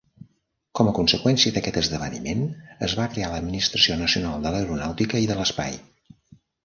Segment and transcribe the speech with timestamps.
[0.77, 2.41] Com a conseqüència d'aquest esdeveniment,
[2.87, 5.79] es va creat l'Administració Nacional d'Aeronàutica i de l'Espai.